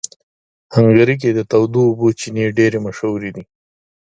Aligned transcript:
هنګري 0.75 1.15
کې 1.21 1.29
د 1.33 1.39
تودو 1.51 1.81
اوبو 1.89 2.07
چینهګانې 2.19 2.55
ډېرې 2.57 2.79
مشهوره 2.85 3.29
دي. 3.35 3.43